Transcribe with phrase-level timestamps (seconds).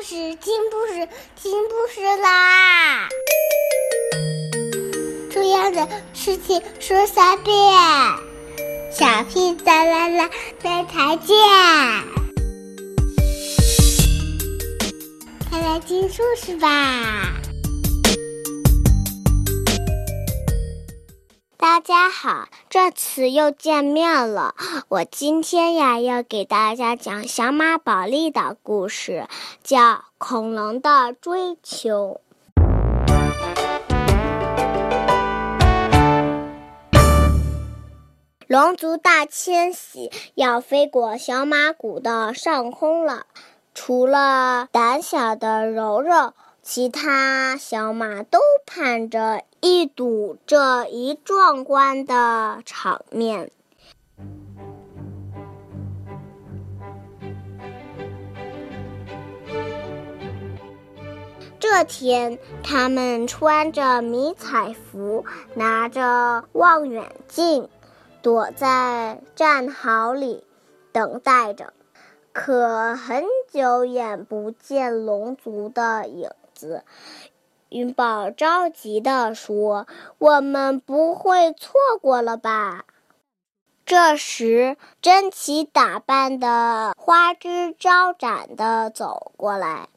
[0.00, 3.06] 故事，听故事，听故事啦！
[5.30, 7.54] 重要的事情说三遍，
[8.90, 11.36] 小屁哒啦啦，再再见！
[15.50, 17.34] 快来听故事吧！
[21.60, 24.54] 大家好，这次又见面了。
[24.88, 29.26] 我今天呀要给大家讲小马宝莉的故事，
[29.62, 29.78] 叫
[30.16, 32.22] 《恐龙的追求》。
[38.46, 43.26] 龙族大迁徙要飞过小马谷的上空了，
[43.74, 46.32] 除了胆小的柔柔。
[46.72, 53.50] 其他小马都盼着一睹这一壮观的场面。
[61.58, 67.68] 这天，他们穿着迷彩服，拿着望远镜，
[68.22, 70.44] 躲在战壕里
[70.92, 71.72] 等待着，
[72.32, 76.30] 可很久眼不见龙族的影。
[77.68, 79.86] 云宝着急地说
[80.18, 82.84] ：“我们不会错过了吧？”
[83.86, 89.88] 这时，珍奇打扮的花枝招展的走过来。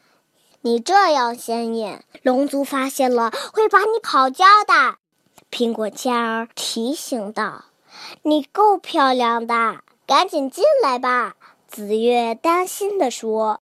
[0.62, 4.96] “你这样显眼，龙族发现了会把你烤焦的。”
[5.50, 7.66] 苹果嘉儿提醒道。
[8.22, 13.60] “你够漂亮的，赶紧进来吧。”紫月担心地说。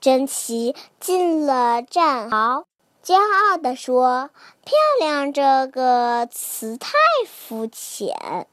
[0.00, 2.66] 珍奇进了战壕，
[3.04, 4.30] 骄傲地说
[4.64, 6.92] ：“漂亮这个词太
[7.26, 8.46] 肤浅，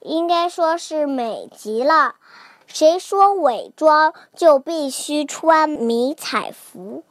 [0.00, 2.14] 应该说是美极了。
[2.66, 7.02] 谁说伪装就必须穿迷彩服？”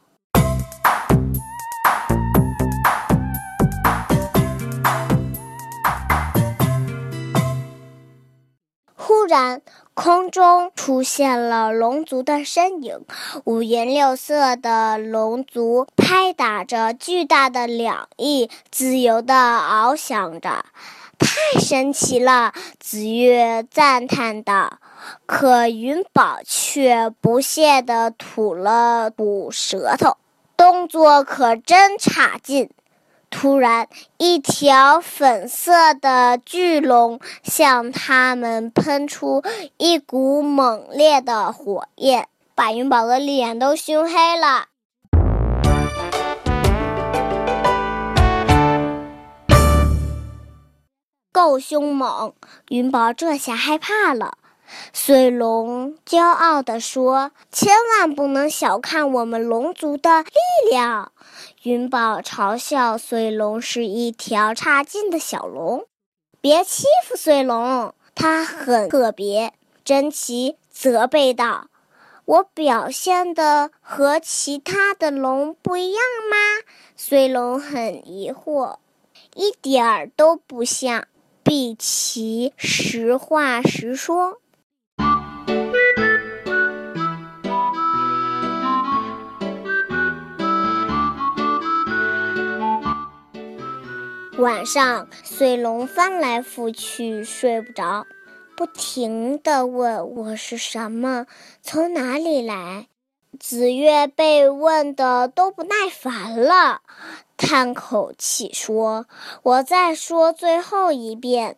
[9.26, 9.60] 突然，
[9.92, 13.04] 空中出现了龙族的身影，
[13.42, 20.64] 五颜六色的龙族拍打着巨大的两翼，自由地翱翔着。
[21.18, 22.52] 太神奇了！
[22.78, 24.78] 紫月赞叹道。
[25.26, 30.18] 可云宝却不屑地吐了吐舌头，
[30.56, 32.70] 动作可真差劲。
[33.38, 33.86] 突然，
[34.16, 39.42] 一条粉色的巨龙向他们喷出
[39.76, 44.68] 一股猛烈的火焰，把云宝的脸都熏黑了。
[51.30, 52.32] 够凶猛！
[52.70, 54.38] 云宝这下害怕了。
[54.92, 61.12] 水龙骄傲地说：“千万不能小看我们龙族的力量。”
[61.66, 65.84] 云宝嘲笑水龙是一条差劲的小龙，
[66.40, 69.52] 别欺负水龙，它很特别。
[69.84, 71.66] 珍奇责备道
[72.24, 76.00] ：“我表现的和其他的龙不一样
[76.30, 76.36] 吗？”
[76.96, 78.76] 水龙很疑惑
[79.34, 81.08] ：“一点儿都不像。”
[81.42, 84.40] 碧奇实话实说。
[94.38, 98.06] 晚上，水龙翻来覆去睡不着，
[98.54, 101.26] 不停地问我是什么，
[101.62, 102.86] 从哪里来。
[103.40, 106.82] 紫月被问的都不耐烦了，
[107.38, 109.06] 叹口气说
[109.42, 111.56] ：“我再说最后一遍，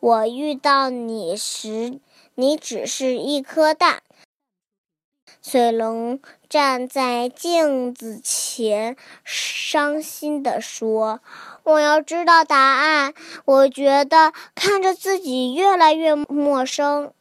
[0.00, 2.00] 我遇到你时，
[2.34, 4.02] 你只是一颗蛋。”
[5.48, 6.18] 水龙
[6.48, 11.20] 站在镜子前，伤心地说
[11.62, 13.14] ：“我要知道答案。
[13.44, 17.12] 我觉得看着自己越来越陌生。”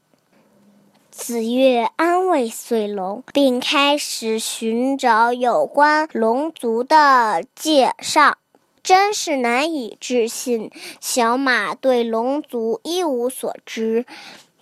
[1.12, 8.40] 紫月安慰水龙，并开始寻找有关龙族的介绍。
[8.82, 14.06] 真是难以置信，小马对龙族一无所知。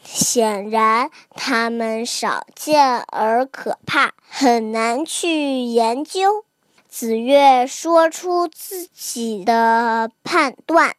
[0.03, 6.45] 显然，它们少见而可怕，很难去研究。
[6.87, 10.95] 子月说出自己的判断，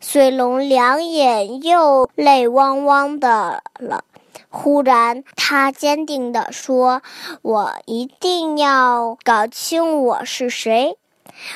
[0.00, 4.02] 水龙两眼又泪汪汪的了。
[4.48, 7.02] 忽然，他坚定地说
[7.42, 10.96] ：“我一定要搞清我是谁，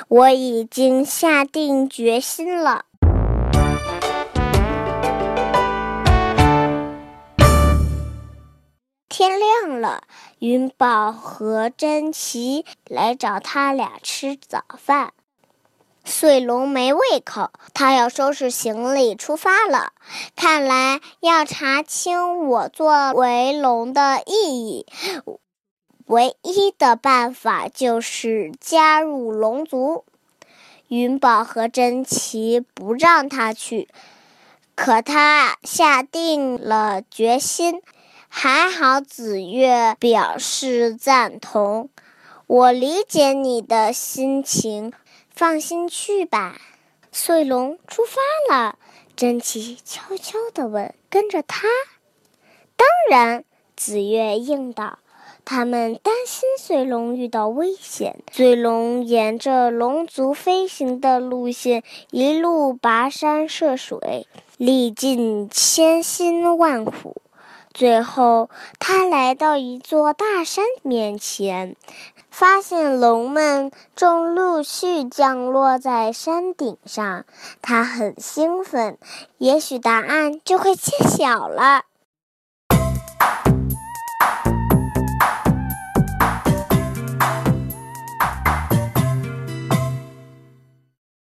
[0.08, 2.84] 我已经下定决心了。”
[9.12, 10.04] 天亮了，
[10.38, 15.12] 云宝和珍奇来找他俩吃早饭。
[16.02, 19.92] 穗龙没胃口，他要收拾行李出发了。
[20.34, 24.86] 看来要查清我作为龙的意义，
[26.06, 30.06] 唯一的办法就是加入龙族。
[30.88, 33.90] 云宝和珍奇不让他去，
[34.74, 37.82] 可他下定了决心。
[38.34, 41.90] 还好紫月表示赞同，
[42.46, 44.90] 我理解你的心情。
[45.29, 46.58] 放心去吧，
[47.12, 48.20] 穗龙出发
[48.50, 48.79] 了。
[49.14, 51.69] 珍奇悄悄地问：“跟着他？”
[52.75, 53.44] 当然，
[53.76, 54.99] 紫月应道。
[55.44, 58.17] 他们担心穗龙遇到危险。
[58.32, 64.26] 穗龙沿着龙族飞行的路线，一路跋山涉水，
[64.56, 67.17] 历尽千辛万苦。
[67.72, 68.48] 最后，
[68.78, 71.76] 他来到一座大山面前。
[72.30, 77.26] 发现龙们正陆续降落在山顶上，
[77.60, 78.96] 他很兴奋，
[79.36, 81.82] 也许答案就会揭晓了。